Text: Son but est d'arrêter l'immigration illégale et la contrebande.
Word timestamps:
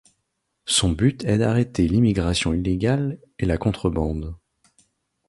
Son 0.65 0.89
but 0.93 1.23
est 1.25 1.37
d'arrêter 1.37 1.87
l'immigration 1.87 2.53
illégale 2.55 3.19
et 3.37 3.45
la 3.45 3.59
contrebande. 3.59 4.33